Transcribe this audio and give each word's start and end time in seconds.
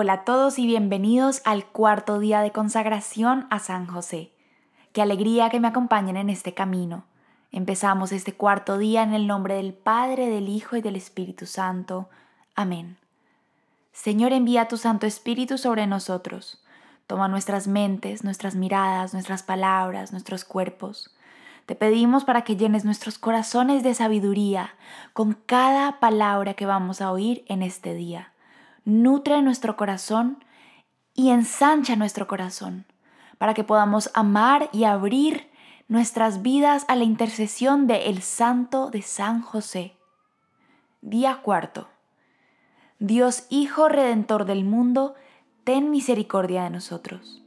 Hola 0.00 0.12
a 0.12 0.24
todos 0.24 0.60
y 0.60 0.66
bienvenidos 0.68 1.42
al 1.44 1.66
cuarto 1.66 2.20
día 2.20 2.40
de 2.40 2.52
consagración 2.52 3.48
a 3.50 3.58
San 3.58 3.88
José. 3.88 4.30
Qué 4.92 5.02
alegría 5.02 5.50
que 5.50 5.58
me 5.58 5.66
acompañen 5.66 6.16
en 6.16 6.30
este 6.30 6.54
camino. 6.54 7.02
Empezamos 7.50 8.12
este 8.12 8.32
cuarto 8.32 8.78
día 8.78 9.02
en 9.02 9.12
el 9.12 9.26
nombre 9.26 9.54
del 9.54 9.74
Padre, 9.74 10.28
del 10.28 10.48
Hijo 10.48 10.76
y 10.76 10.82
del 10.82 10.94
Espíritu 10.94 11.46
Santo. 11.46 12.08
Amén. 12.54 12.96
Señor, 13.92 14.32
envía 14.32 14.68
tu 14.68 14.76
Santo 14.76 15.04
Espíritu 15.04 15.58
sobre 15.58 15.88
nosotros. 15.88 16.62
Toma 17.08 17.26
nuestras 17.26 17.66
mentes, 17.66 18.22
nuestras 18.22 18.54
miradas, 18.54 19.14
nuestras 19.14 19.42
palabras, 19.42 20.12
nuestros 20.12 20.44
cuerpos. 20.44 21.12
Te 21.66 21.74
pedimos 21.74 22.22
para 22.22 22.42
que 22.42 22.54
llenes 22.54 22.84
nuestros 22.84 23.18
corazones 23.18 23.82
de 23.82 23.94
sabiduría 23.94 24.76
con 25.12 25.32
cada 25.32 25.98
palabra 25.98 26.54
que 26.54 26.66
vamos 26.66 27.00
a 27.00 27.10
oír 27.10 27.44
en 27.48 27.64
este 27.64 27.94
día 27.94 28.30
nutre 28.88 29.42
nuestro 29.42 29.76
corazón 29.76 30.42
y 31.12 31.28
ensancha 31.28 31.94
nuestro 31.94 32.26
corazón 32.26 32.86
para 33.36 33.52
que 33.52 33.62
podamos 33.62 34.10
amar 34.14 34.70
y 34.72 34.84
abrir 34.84 35.50
nuestras 35.88 36.40
vidas 36.40 36.86
a 36.88 36.96
la 36.96 37.04
intercesión 37.04 37.86
de 37.86 38.06
el 38.06 38.22
Santo 38.22 38.90
de 38.90 39.02
San 39.02 39.42
José. 39.42 39.94
Día 41.02 41.40
cuarto. 41.42 41.88
Dios 42.98 43.46
Hijo 43.50 43.88
Redentor 43.88 44.46
del 44.46 44.64
mundo, 44.64 45.14
ten 45.64 45.90
misericordia 45.90 46.64
de 46.64 46.70
nosotros. 46.70 47.44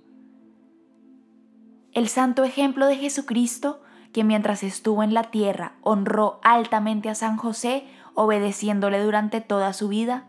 El 1.92 2.08
santo 2.08 2.44
ejemplo 2.44 2.86
de 2.86 2.98
Jesucristo, 2.98 3.82
que 4.14 4.24
mientras 4.24 4.62
estuvo 4.62 5.02
en 5.02 5.16
la 5.16 5.24
tierra 5.24 5.74
honró 5.82 6.40
altamente 6.44 7.10
a 7.10 7.16
San 7.16 7.36
José, 7.36 7.86
obedeciéndole 8.14 9.04
durante 9.04 9.42
toda 9.42 9.74
su 9.74 9.88
vida, 9.88 10.28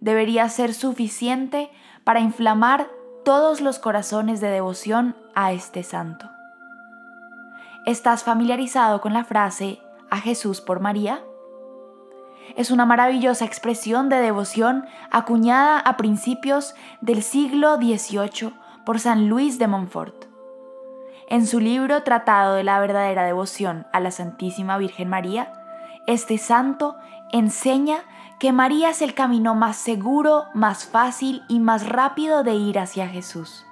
debería 0.00 0.48
ser 0.48 0.74
suficiente 0.74 1.70
para 2.04 2.20
inflamar 2.20 2.88
todos 3.24 3.60
los 3.60 3.78
corazones 3.78 4.40
de 4.40 4.48
devoción 4.48 5.16
a 5.34 5.52
este 5.52 5.82
santo. 5.82 6.30
¿Estás 7.84 8.24
familiarizado 8.24 9.00
con 9.00 9.12
la 9.12 9.24
frase 9.24 9.80
a 10.10 10.18
Jesús 10.18 10.60
por 10.60 10.80
María? 10.80 11.22
Es 12.56 12.70
una 12.70 12.86
maravillosa 12.86 13.44
expresión 13.44 14.08
de 14.08 14.16
devoción 14.16 14.86
acuñada 15.10 15.78
a 15.80 15.96
principios 15.96 16.74
del 17.00 17.22
siglo 17.22 17.76
XVIII 17.76 18.54
por 18.84 19.00
San 19.00 19.28
Luis 19.28 19.58
de 19.58 19.68
Montfort. 19.68 20.24
En 21.28 21.46
su 21.46 21.60
libro 21.60 22.02
Tratado 22.02 22.54
de 22.54 22.64
la 22.64 22.80
verdadera 22.80 23.24
devoción 23.24 23.86
a 23.92 24.00
la 24.00 24.10
Santísima 24.10 24.78
Virgen 24.78 25.08
María, 25.08 25.52
este 26.06 26.38
santo 26.38 26.96
enseña 27.32 27.98
que 28.38 28.52
María 28.52 28.90
es 28.90 29.02
el 29.02 29.14
camino 29.14 29.54
más 29.54 29.76
seguro, 29.76 30.46
más 30.54 30.84
fácil 30.84 31.42
y 31.48 31.58
más 31.58 31.88
rápido 31.88 32.44
de 32.44 32.54
ir 32.54 32.78
hacia 32.78 33.08
Jesús. 33.08 33.66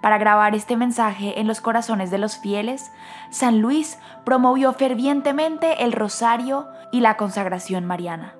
Para 0.00 0.18
grabar 0.18 0.54
este 0.54 0.76
mensaje 0.76 1.40
en 1.40 1.46
los 1.46 1.60
corazones 1.60 2.10
de 2.10 2.18
los 2.18 2.38
fieles, 2.38 2.90
San 3.30 3.60
Luis 3.60 3.98
promovió 4.24 4.72
fervientemente 4.72 5.84
el 5.84 5.92
rosario 5.92 6.68
y 6.90 7.00
la 7.00 7.16
consagración 7.16 7.84
mariana. 7.84 8.34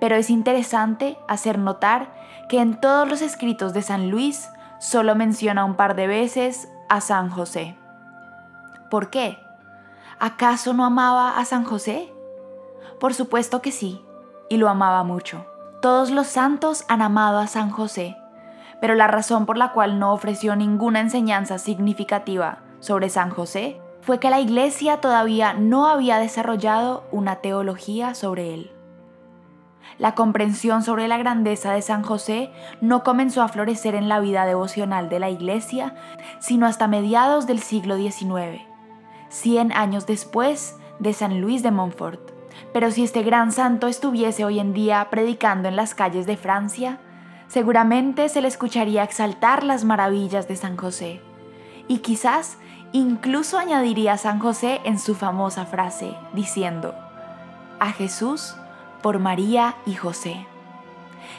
Pero 0.00 0.16
es 0.16 0.30
interesante 0.30 1.18
hacer 1.28 1.58
notar 1.58 2.14
que 2.48 2.60
en 2.60 2.80
todos 2.80 3.08
los 3.08 3.22
escritos 3.22 3.74
de 3.74 3.82
San 3.82 4.10
Luis 4.10 4.48
solo 4.80 5.14
menciona 5.14 5.64
un 5.64 5.76
par 5.76 5.94
de 5.94 6.06
veces 6.06 6.68
a 6.88 7.00
San 7.00 7.30
José. 7.30 7.76
¿Por 8.90 9.10
qué? 9.10 9.38
¿Acaso 10.18 10.72
no 10.72 10.84
amaba 10.84 11.38
a 11.38 11.44
San 11.44 11.64
José? 11.64 12.12
Por 12.98 13.14
supuesto 13.14 13.62
que 13.62 13.72
sí, 13.72 14.05
y 14.48 14.56
lo 14.56 14.68
amaba 14.68 15.02
mucho. 15.02 15.46
Todos 15.80 16.10
los 16.10 16.26
santos 16.26 16.84
han 16.88 17.02
amado 17.02 17.38
a 17.38 17.46
San 17.46 17.70
José, 17.70 18.16
pero 18.80 18.94
la 18.94 19.06
razón 19.06 19.46
por 19.46 19.56
la 19.56 19.72
cual 19.72 19.98
no 19.98 20.12
ofreció 20.12 20.56
ninguna 20.56 21.00
enseñanza 21.00 21.58
significativa 21.58 22.58
sobre 22.80 23.08
San 23.08 23.30
José 23.30 23.80
fue 24.00 24.20
que 24.20 24.30
la 24.30 24.40
Iglesia 24.40 25.00
todavía 25.00 25.52
no 25.52 25.88
había 25.88 26.18
desarrollado 26.18 27.04
una 27.10 27.36
teología 27.36 28.14
sobre 28.14 28.54
él. 28.54 28.72
La 29.98 30.14
comprensión 30.14 30.82
sobre 30.82 31.08
la 31.08 31.16
grandeza 31.16 31.72
de 31.72 31.82
San 31.82 32.02
José 32.02 32.50
no 32.80 33.02
comenzó 33.02 33.42
a 33.42 33.48
florecer 33.48 33.94
en 33.94 34.08
la 34.08 34.20
vida 34.20 34.44
devocional 34.44 35.08
de 35.08 35.20
la 35.20 35.30
Iglesia, 35.30 35.94
sino 36.38 36.66
hasta 36.66 36.86
mediados 36.86 37.46
del 37.46 37.60
siglo 37.60 37.96
XIX, 37.96 38.62
cien 39.28 39.72
años 39.72 40.06
después 40.06 40.76
de 40.98 41.12
San 41.12 41.40
Luis 41.40 41.62
de 41.62 41.70
Montfort. 41.70 42.25
Pero 42.72 42.90
si 42.90 43.04
este 43.04 43.22
gran 43.22 43.52
santo 43.52 43.86
estuviese 43.88 44.44
hoy 44.44 44.58
en 44.60 44.72
día 44.72 45.08
predicando 45.10 45.68
en 45.68 45.76
las 45.76 45.94
calles 45.94 46.26
de 46.26 46.36
Francia, 46.36 46.98
seguramente 47.48 48.28
se 48.28 48.40
le 48.40 48.48
escucharía 48.48 49.02
exaltar 49.02 49.64
las 49.64 49.84
maravillas 49.84 50.48
de 50.48 50.56
San 50.56 50.76
José. 50.76 51.20
Y 51.88 51.98
quizás 51.98 52.58
incluso 52.92 53.58
añadiría 53.58 54.14
a 54.14 54.18
San 54.18 54.38
José 54.38 54.80
en 54.84 54.98
su 54.98 55.14
famosa 55.14 55.66
frase, 55.66 56.14
diciendo, 56.32 56.94
a 57.78 57.92
Jesús 57.92 58.56
por 59.02 59.18
María 59.18 59.76
y 59.86 59.94
José. 59.94 60.46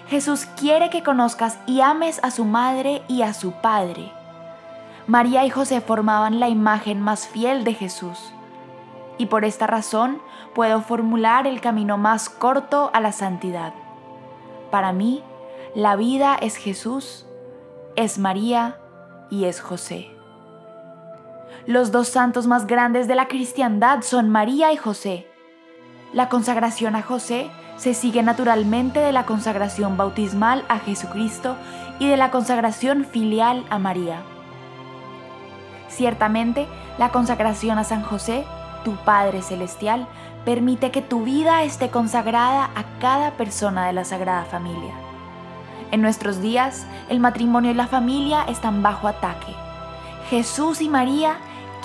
Jesús 0.07 0.45
quiere 0.57 0.89
que 0.89 1.03
conozcas 1.03 1.59
y 1.65 1.81
ames 1.81 2.19
a 2.23 2.31
su 2.31 2.45
madre 2.45 3.01
y 3.07 3.23
a 3.23 3.33
su 3.33 3.53
padre. 3.53 4.11
María 5.07 5.45
y 5.45 5.49
José 5.49 5.81
formaban 5.81 6.39
la 6.39 6.49
imagen 6.49 7.01
más 7.01 7.27
fiel 7.27 7.63
de 7.63 7.73
Jesús 7.73 8.33
y 9.17 9.27
por 9.27 9.45
esta 9.45 9.67
razón 9.67 10.21
puedo 10.53 10.81
formular 10.81 11.47
el 11.47 11.61
camino 11.61 11.97
más 11.97 12.29
corto 12.29 12.91
a 12.93 12.99
la 12.99 13.11
santidad. 13.11 13.73
Para 14.71 14.91
mí, 14.93 15.23
la 15.75 15.95
vida 15.95 16.37
es 16.39 16.55
Jesús, 16.55 17.25
es 17.95 18.17
María 18.17 18.79
y 19.29 19.45
es 19.45 19.61
José. 19.61 20.11
Los 21.65 21.91
dos 21.91 22.07
santos 22.07 22.47
más 22.47 22.67
grandes 22.67 23.07
de 23.07 23.15
la 23.15 23.27
cristiandad 23.27 24.01
son 24.01 24.29
María 24.29 24.71
y 24.71 24.77
José. 24.77 25.27
La 26.13 26.29
consagración 26.29 26.95
a 26.95 27.01
José 27.01 27.49
se 27.75 27.93
sigue 27.93 28.23
naturalmente 28.23 28.99
de 28.99 29.11
la 29.11 29.25
consagración 29.25 29.97
bautismal 29.97 30.63
a 30.69 30.79
Jesucristo 30.79 31.55
y 31.99 32.07
de 32.07 32.17
la 32.17 32.31
consagración 32.31 33.05
filial 33.05 33.65
a 33.69 33.79
María. 33.79 34.21
Ciertamente, 35.89 36.67
la 36.97 37.09
consagración 37.09 37.77
a 37.77 37.83
San 37.83 38.03
José 38.03 38.45
tu 38.87 38.95
Padre 38.95 39.41
Celestial 39.41 40.07
permite 40.45 40.91
que 40.91 41.01
tu 41.01 41.25
vida 41.25 41.63
esté 41.63 41.89
consagrada 41.89 42.69
a 42.73 42.85
cada 43.01 43.31
persona 43.31 43.85
de 43.85 43.91
la 43.91 44.05
Sagrada 44.05 44.45
Familia. 44.45 44.93
En 45.91 46.01
nuestros 46.01 46.39
días, 46.39 46.85
el 47.09 47.19
matrimonio 47.19 47.71
y 47.71 47.73
la 47.73 47.87
familia 47.87 48.45
están 48.47 48.81
bajo 48.81 49.09
ataque. 49.09 49.53
Jesús 50.29 50.79
y 50.79 50.87
María 50.87 51.35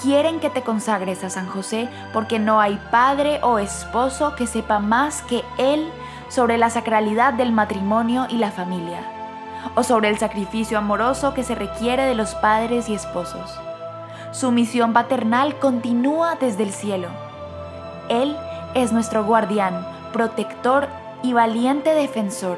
quieren 0.01 0.39
que 0.39 0.49
te 0.49 0.63
consagres 0.63 1.25
a 1.25 1.31
San 1.31 1.49
José 1.49 1.89
porque 2.13 2.39
no 2.39 2.61
hay 2.61 2.81
padre 2.93 3.41
o 3.43 3.59
esposo 3.59 4.37
que 4.37 4.47
sepa 4.47 4.79
más 4.79 5.23
que 5.23 5.43
Él 5.59 5.91
sobre 6.29 6.57
la 6.57 6.71
sacralidad 6.71 7.35
del 7.35 7.51
matrimonio 7.51 8.29
y 8.29 8.37
la 8.37 8.53
familia, 8.53 9.01
o 9.75 9.83
sobre 9.83 10.09
el 10.09 10.19
sacrificio 10.19 10.79
amoroso 10.79 11.35
que 11.35 11.43
se 11.43 11.57
requiere 11.57 12.05
de 12.05 12.15
los 12.15 12.37
padres 12.37 12.89
y 12.89 12.95
esposos. 12.95 13.59
Su 14.33 14.51
misión 14.51 14.95
paternal 14.95 15.59
continúa 15.59 16.37
desde 16.41 16.63
el 16.63 16.73
cielo. 16.73 17.09
Él 18.09 18.35
es 18.75 18.91
nuestro 18.91 19.25
guardián, 19.25 19.87
protector 20.15 20.89
y 21.23 21.35
valiente 21.35 21.95
defensor. 21.95 22.57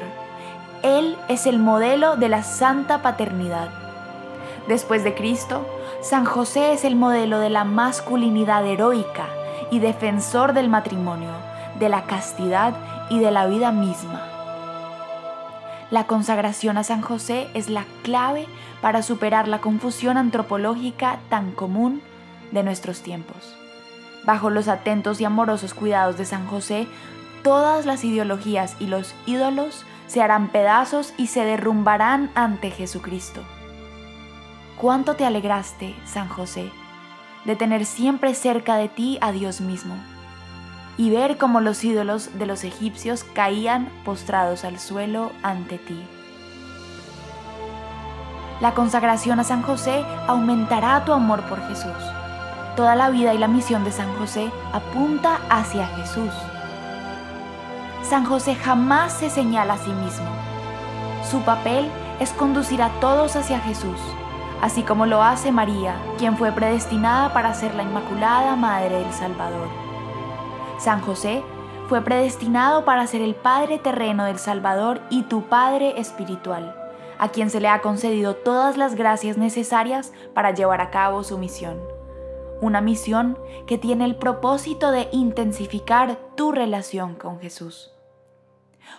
Él 0.83 1.17
es 1.27 1.45
el 1.45 1.59
modelo 1.59 2.15
de 2.15 2.29
la 2.29 2.43
santa 2.43 3.01
paternidad. 3.01 3.69
Después 4.69 5.03
de 5.03 5.15
Cristo, 5.15 5.65
San 6.01 6.23
José 6.23 6.71
es 6.71 6.85
el 6.85 6.95
modelo 6.95 7.39
de 7.39 7.49
la 7.49 7.65
masculinidad 7.65 8.65
heroica 8.65 9.25
y 9.69 9.79
defensor 9.79 10.53
del 10.53 10.69
matrimonio, 10.69 11.31
de 11.77 11.89
la 11.89 12.03
castidad 12.03 12.73
y 13.09 13.19
de 13.19 13.31
la 13.31 13.47
vida 13.47 13.73
misma. 13.73 14.34
La 15.91 16.07
consagración 16.07 16.77
a 16.77 16.83
San 16.83 17.01
José 17.01 17.47
es 17.53 17.69
la 17.69 17.85
clave 18.01 18.47
para 18.81 19.03
superar 19.03 19.47
la 19.47 19.61
confusión 19.61 20.17
antropológica 20.17 21.19
tan 21.29 21.51
común 21.51 22.01
de 22.51 22.63
nuestros 22.63 23.01
tiempos. 23.01 23.55
Bajo 24.25 24.49
los 24.49 24.67
atentos 24.67 25.21
y 25.21 25.25
amorosos 25.25 25.75
cuidados 25.75 26.17
de 26.17 26.25
San 26.25 26.47
José, 26.47 26.87
todas 27.43 27.85
las 27.85 28.03
ideologías 28.03 28.75
y 28.79 28.87
los 28.87 29.13
ídolos 29.27 29.85
se 30.07 30.23
harán 30.23 30.47
pedazos 30.47 31.13
y 31.17 31.27
se 31.27 31.45
derrumbarán 31.45 32.31
ante 32.33 32.71
Jesucristo. 32.71 33.41
¿Cuánto 34.77 35.15
te 35.15 35.25
alegraste, 35.25 35.95
San 36.05 36.27
José, 36.27 36.71
de 37.45 37.55
tener 37.55 37.85
siempre 37.85 38.33
cerca 38.33 38.75
de 38.77 38.89
ti 38.89 39.19
a 39.21 39.31
Dios 39.31 39.61
mismo? 39.61 39.95
Y 40.97 41.09
ver 41.09 41.37
cómo 41.37 41.61
los 41.61 41.83
ídolos 41.83 42.37
de 42.37 42.45
los 42.45 42.63
egipcios 42.63 43.23
caían 43.23 43.89
postrados 44.03 44.63
al 44.63 44.79
suelo 44.79 45.31
ante 45.43 45.77
ti. 45.77 46.05
La 48.61 48.73
consagración 48.73 49.39
a 49.39 49.43
San 49.43 49.61
José 49.61 50.05
aumentará 50.27 51.03
tu 51.03 51.11
amor 51.11 51.41
por 51.43 51.61
Jesús. 51.67 51.91
Toda 52.77 52.95
la 52.95 53.09
vida 53.09 53.33
y 53.33 53.37
la 53.37 53.49
misión 53.49 53.83
de 53.83 53.91
San 53.91 54.13
José 54.15 54.49
apunta 54.71 55.39
hacia 55.49 55.87
Jesús. 55.87 56.31
San 58.03 58.25
José 58.25 58.55
jamás 58.55 59.13
se 59.13 59.29
señala 59.29 59.73
a 59.73 59.77
sí 59.77 59.91
mismo. 59.91 60.27
Su 61.29 61.41
papel 61.41 61.89
es 62.19 62.31
conducir 62.31 62.81
a 62.81 62.89
todos 63.01 63.35
hacia 63.35 63.59
Jesús, 63.59 63.99
así 64.61 64.83
como 64.83 65.05
lo 65.05 65.21
hace 65.21 65.51
María, 65.51 65.95
quien 66.17 66.37
fue 66.37 66.51
predestinada 66.51 67.33
para 67.33 67.53
ser 67.53 67.75
la 67.75 67.83
Inmaculada 67.83 68.55
Madre 68.55 68.99
del 68.99 69.11
Salvador. 69.11 69.67
San 70.77 71.01
José 71.01 71.41
fue 71.87 72.01
predestinado 72.01 72.83
para 72.83 73.07
ser 73.07 73.21
el 73.21 73.35
Padre 73.35 73.79
terreno 73.79 74.25
del 74.25 74.39
Salvador 74.39 75.01
y 75.09 75.23
tu 75.23 75.43
Padre 75.43 75.99
espiritual, 75.99 76.75
a 77.17 77.29
quien 77.29 77.49
se 77.49 77.59
le 77.59 77.67
ha 77.69 77.81
concedido 77.81 78.35
todas 78.35 78.77
las 78.77 78.95
gracias 78.95 79.37
necesarias 79.37 80.11
para 80.33 80.51
llevar 80.51 80.81
a 80.81 80.89
cabo 80.89 81.23
su 81.23 81.37
misión. 81.37 81.79
Una 82.61 82.81
misión 82.81 83.37
que 83.67 83.77
tiene 83.77 84.05
el 84.05 84.15
propósito 84.15 84.91
de 84.91 85.07
intensificar 85.11 86.17
tu 86.35 86.51
relación 86.51 87.15
con 87.15 87.39
Jesús. 87.39 87.91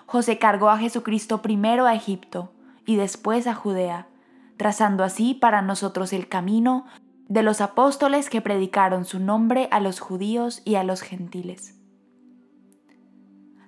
José 0.06 0.38
cargó 0.38 0.70
a 0.70 0.78
Jesucristo 0.78 1.42
primero 1.42 1.86
a 1.86 1.94
Egipto 1.94 2.52
y 2.84 2.96
después 2.96 3.46
a 3.46 3.54
Judea, 3.54 4.08
trazando 4.56 5.04
así 5.04 5.34
para 5.34 5.62
nosotros 5.62 6.12
el 6.12 6.28
camino 6.28 6.86
de 7.28 7.42
los 7.42 7.60
apóstoles 7.60 8.30
que 8.30 8.40
predicaron 8.40 9.04
su 9.04 9.18
nombre 9.18 9.68
a 9.70 9.80
los 9.80 10.00
judíos 10.00 10.62
y 10.64 10.76
a 10.76 10.84
los 10.84 11.02
gentiles. 11.02 11.74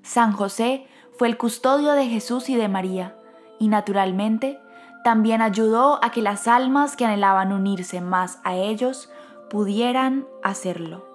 San 0.02 0.32
José 0.32 0.86
fue 1.18 1.28
el 1.28 1.36
custodio 1.36 1.92
de 1.92 2.06
Jesús 2.06 2.48
y 2.48 2.56
de 2.56 2.68
María, 2.68 3.16
y 3.58 3.68
naturalmente 3.68 4.60
también 5.04 5.42
ayudó 5.42 6.02
a 6.04 6.10
que 6.10 6.22
las 6.22 6.46
almas 6.48 6.96
que 6.96 7.04
anhelaban 7.04 7.52
unirse 7.52 8.00
más 8.00 8.40
a 8.44 8.54
ellos 8.54 9.10
pudieran 9.50 10.26
hacerlo. 10.42 11.06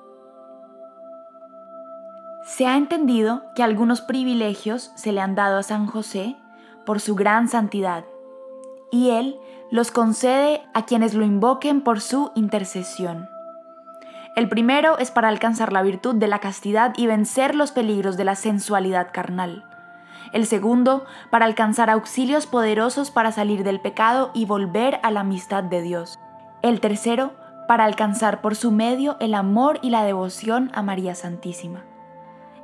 Se 2.45 2.67
ha 2.67 2.75
entendido 2.75 3.43
que 3.55 3.63
algunos 3.63 4.01
privilegios 4.01 4.91
se 4.95 5.13
le 5.13 5.21
han 5.21 5.35
dado 5.35 5.57
a 5.57 5.63
San 5.63 5.87
José 5.87 6.35
por 6.85 6.99
su 6.99 7.15
gran 7.15 7.47
santidad, 7.47 8.03
y 8.93 9.09
él 9.09 9.39
los 9.71 9.89
concede 9.89 10.61
a 10.75 10.85
quienes 10.85 11.15
lo 11.15 11.25
invoquen 11.25 11.81
por 11.81 11.99
su 11.99 12.31
intercesión. 12.35 13.27
El 14.35 14.47
primero 14.47 14.99
es 14.99 15.09
para 15.09 15.29
alcanzar 15.29 15.73
la 15.73 15.81
virtud 15.81 16.13
de 16.13 16.27
la 16.27 16.37
castidad 16.37 16.93
y 16.95 17.07
vencer 17.07 17.55
los 17.55 17.71
peligros 17.71 18.17
de 18.17 18.23
la 18.23 18.35
sensualidad 18.35 19.07
carnal. 19.11 19.65
El 20.31 20.45
segundo, 20.45 21.05
para 21.31 21.45
alcanzar 21.45 21.89
auxilios 21.89 22.45
poderosos 22.45 23.09
para 23.09 23.31
salir 23.31 23.63
del 23.63 23.81
pecado 23.81 24.29
y 24.35 24.45
volver 24.45 24.99
a 25.01 25.09
la 25.09 25.21
amistad 25.21 25.63
de 25.63 25.81
Dios. 25.81 26.19
El 26.61 26.79
tercero, 26.79 27.33
para 27.67 27.85
alcanzar 27.85 28.41
por 28.41 28.55
su 28.55 28.71
medio 28.71 29.17
el 29.19 29.33
amor 29.33 29.79
y 29.81 29.89
la 29.89 30.03
devoción 30.03 30.69
a 30.75 30.83
María 30.83 31.15
Santísima. 31.15 31.83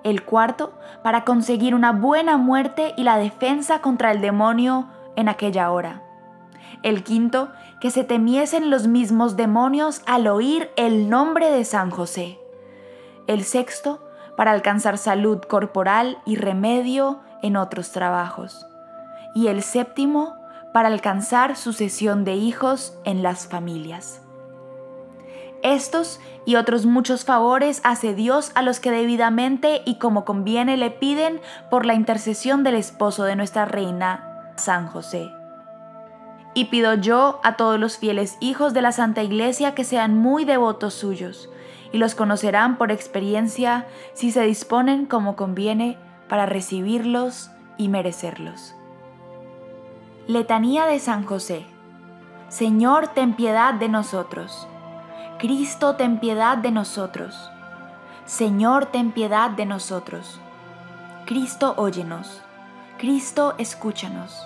El 0.03 0.23
cuarto, 0.23 0.77
para 1.01 1.25
conseguir 1.25 1.73
una 1.73 1.91
buena 1.91 2.37
muerte 2.37 2.93
y 2.97 3.03
la 3.03 3.17
defensa 3.17 3.81
contra 3.81 4.11
el 4.11 4.21
demonio 4.21 4.89
en 5.15 5.27
aquella 5.27 5.71
hora. 5.71 6.03
El 6.83 7.03
quinto, 7.03 7.49
que 7.79 7.91
se 7.91 8.03
temiesen 8.03 8.69
los 8.69 8.87
mismos 8.87 9.35
demonios 9.35 10.01
al 10.05 10.27
oír 10.27 10.69
el 10.75 11.09
nombre 11.09 11.51
de 11.51 11.65
San 11.65 11.91
José. 11.91 12.39
El 13.27 13.43
sexto, 13.43 14.01
para 14.35 14.51
alcanzar 14.51 14.97
salud 14.97 15.41
corporal 15.41 16.17
y 16.25 16.35
remedio 16.35 17.19
en 17.41 17.57
otros 17.57 17.91
trabajos. 17.91 18.65
Y 19.35 19.47
el 19.47 19.63
séptimo, 19.63 20.35
para 20.73 20.87
alcanzar 20.87 21.55
sucesión 21.55 22.23
de 22.23 22.35
hijos 22.35 22.97
en 23.03 23.23
las 23.23 23.47
familias. 23.47 24.21
Estos 25.61 26.21
y 26.45 26.55
otros 26.55 26.85
muchos 26.85 27.25
favores 27.25 27.81
hace 27.83 28.13
Dios 28.13 28.51
a 28.55 28.61
los 28.61 28.79
que 28.79 28.91
debidamente 28.91 29.81
y 29.85 29.95
como 29.95 30.23
conviene 30.23 30.77
le 30.77 30.89
piden 30.89 31.41
por 31.69 31.85
la 31.85 31.95
intercesión 31.95 32.63
del 32.63 32.75
esposo 32.75 33.25
de 33.25 33.35
nuestra 33.35 33.65
reina, 33.65 34.53
San 34.55 34.87
José. 34.87 35.29
Y 36.53 36.65
pido 36.65 36.95
yo 36.95 37.39
a 37.43 37.55
todos 37.55 37.79
los 37.79 37.97
fieles 37.97 38.37
hijos 38.39 38.73
de 38.73 38.81
la 38.81 38.91
Santa 38.91 39.23
Iglesia 39.23 39.75
que 39.75 39.83
sean 39.83 40.17
muy 40.17 40.45
devotos 40.45 40.93
suyos, 40.93 41.49
y 41.91 41.97
los 41.97 42.15
conocerán 42.15 42.77
por 42.77 42.91
experiencia 42.91 43.87
si 44.13 44.31
se 44.31 44.41
disponen 44.41 45.05
como 45.05 45.35
conviene 45.35 45.97
para 46.27 46.45
recibirlos 46.45 47.49
y 47.77 47.87
merecerlos. 47.89 48.75
Letanía 50.27 50.85
de 50.85 50.99
San 50.99 51.25
José. 51.25 51.65
Señor, 52.49 53.09
ten 53.09 53.33
piedad 53.33 53.73
de 53.73 53.89
nosotros. 53.89 54.67
Cristo, 55.39 55.95
ten 55.95 56.19
piedad 56.19 56.57
de 56.57 56.71
nosotros. 56.71 57.49
Señor, 58.25 58.87
ten 58.87 59.11
piedad 59.11 59.49
de 59.49 59.65
nosotros. 59.65 60.39
Cristo, 61.25 61.73
óyenos. 61.77 62.41
Cristo, 62.97 63.55
escúchanos. 63.57 64.45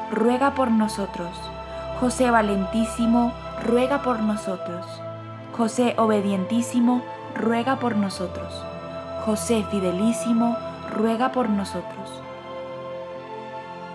ruega 0.11 0.53
por 0.53 0.69
nosotros. 0.69 1.29
José 1.99 2.29
Valentísimo, 2.29 3.31
ruega 3.63 4.01
por 4.01 4.19
nosotros. 4.19 4.85
José 5.55 5.95
Obedientísimo, 5.97 7.01
ruega 7.33 7.77
por 7.77 7.95
nosotros. 7.95 8.63
José 9.25 9.65
Fidelísimo, 9.71 10.57
ruega 10.93 11.31
por 11.31 11.49
nosotros. 11.49 12.21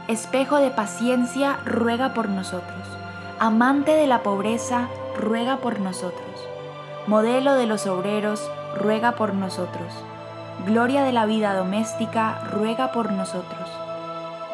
Espejo 0.08 0.56
de 0.58 0.70
paciencia, 0.70 1.58
ruega 1.64 2.14
por 2.14 2.28
nosotros. 2.28 2.88
Amante 3.38 3.92
de 3.92 4.06
la 4.06 4.22
pobreza, 4.22 4.88
ruega 5.18 5.58
por 5.58 5.80
nosotros. 5.80 6.48
Modelo 7.06 7.54
de 7.54 7.66
los 7.66 7.86
obreros, 7.86 8.50
ruega 8.80 9.12
por 9.12 9.34
nosotros. 9.34 9.92
Gloria 10.64 11.02
de 11.02 11.12
la 11.12 11.26
vida 11.26 11.54
doméstica, 11.54 12.40
ruega 12.52 12.92
por 12.92 13.12
nosotros 13.12 13.85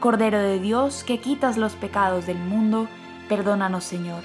Cordero 0.00 0.38
de 0.38 0.60
Dios, 0.60 1.04
que 1.04 1.20
quitas 1.20 1.56
los 1.56 1.72
pecados 1.72 2.26
del 2.26 2.36
mundo, 2.36 2.86
perdónanos 3.30 3.82
Señor. 3.82 4.22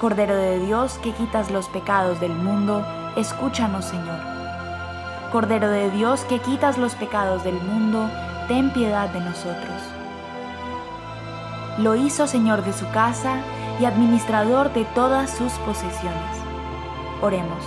Cordero 0.00 0.34
de 0.34 0.58
Dios, 0.58 0.98
que 1.02 1.12
quitas 1.12 1.50
los 1.50 1.68
pecados 1.68 2.18
del 2.18 2.32
mundo, 2.32 2.82
escúchanos 3.14 3.84
Señor. 3.84 4.18
Cordero 5.32 5.68
de 5.68 5.90
Dios, 5.90 6.24
que 6.24 6.38
quitas 6.38 6.78
los 6.78 6.94
pecados 6.94 7.44
del 7.44 7.60
mundo, 7.60 8.08
ten 8.48 8.72
piedad 8.72 9.10
de 9.10 9.20
nosotros. 9.20 9.82
Lo 11.76 11.94
hizo 11.94 12.26
Señor 12.26 12.64
de 12.64 12.72
su 12.72 12.90
casa 12.90 13.36
y 13.80 13.84
administrador 13.84 14.72
de 14.72 14.86
todas 14.86 15.30
sus 15.30 15.52
posesiones. 15.58 16.38
Oremos. 17.20 17.62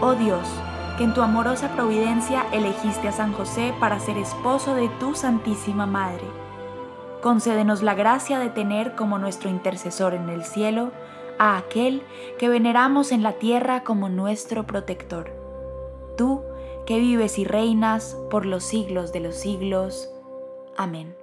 Oh 0.00 0.14
Dios, 0.14 0.48
que 0.98 1.04
en 1.04 1.14
tu 1.14 1.22
amorosa 1.22 1.68
providencia 1.76 2.44
elegiste 2.52 3.06
a 3.06 3.12
San 3.12 3.32
José 3.32 3.72
para 3.78 4.00
ser 4.00 4.18
esposo 4.18 4.74
de 4.74 4.88
tu 4.98 5.14
Santísima 5.14 5.86
Madre. 5.86 6.24
Concédenos 7.22 7.82
la 7.82 7.94
gracia 7.94 8.40
de 8.40 8.50
tener 8.50 8.96
como 8.96 9.18
nuestro 9.18 9.48
intercesor 9.48 10.12
en 10.14 10.28
el 10.28 10.44
cielo 10.44 10.90
a 11.38 11.56
aquel 11.56 12.02
que 12.36 12.48
veneramos 12.48 13.12
en 13.12 13.22
la 13.22 13.34
tierra 13.34 13.84
como 13.84 14.08
nuestro 14.08 14.66
protector. 14.66 15.30
Tú, 16.16 16.42
que 16.84 16.98
vives 16.98 17.38
y 17.38 17.44
reinas 17.44 18.16
por 18.28 18.44
los 18.44 18.64
siglos 18.64 19.12
de 19.12 19.20
los 19.20 19.36
siglos. 19.36 20.10
Amén. 20.76 21.16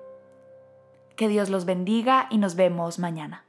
Que 1.17 1.27
Dios 1.27 1.49
los 1.49 1.65
bendiga 1.65 2.27
y 2.29 2.37
nos 2.37 2.55
vemos 2.55 2.97
mañana. 2.97 3.44